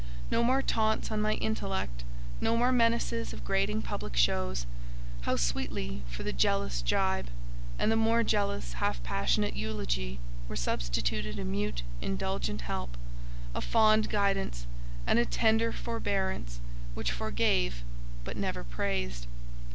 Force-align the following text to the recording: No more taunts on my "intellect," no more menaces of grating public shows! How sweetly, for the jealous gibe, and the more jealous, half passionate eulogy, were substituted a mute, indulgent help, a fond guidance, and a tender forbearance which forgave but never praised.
No 0.31 0.43
more 0.43 0.63
taunts 0.63 1.11
on 1.11 1.21
my 1.21 1.33
"intellect," 1.33 2.03
no 2.41 2.57
more 2.57 2.71
menaces 2.71 3.33
of 3.33 3.45
grating 3.45 3.83
public 3.83 4.17
shows! 4.17 4.65
How 5.29 5.35
sweetly, 5.35 6.01
for 6.09 6.23
the 6.23 6.33
jealous 6.33 6.81
gibe, 6.81 7.27
and 7.77 7.91
the 7.91 7.95
more 7.95 8.23
jealous, 8.23 8.73
half 8.73 9.03
passionate 9.03 9.55
eulogy, 9.55 10.17
were 10.49 10.55
substituted 10.55 11.37
a 11.37 11.45
mute, 11.45 11.83
indulgent 12.01 12.61
help, 12.61 12.97
a 13.53 13.61
fond 13.61 14.09
guidance, 14.09 14.65
and 15.05 15.19
a 15.19 15.23
tender 15.25 15.71
forbearance 15.71 16.59
which 16.95 17.11
forgave 17.11 17.83
but 18.23 18.35
never 18.37 18.63
praised. 18.63 19.27